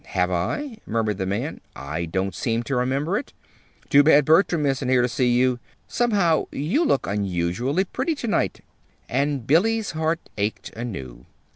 [0.17, 1.61] "Have I?" murmured the man.
[1.75, 3.33] "I don't seem to remember it.
[3.91, 5.59] Too bad Bertram isn't here to see you.
[5.87, 8.61] Somehow, you look unusually pretty to night."
[9.07, 11.27] And Billy's heart ached anew.